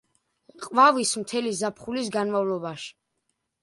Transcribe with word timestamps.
ყვავის 0.67 1.13
მთელი 1.25 1.53
ზაფხულის 1.61 2.13
განმავლობაში. 2.19 2.95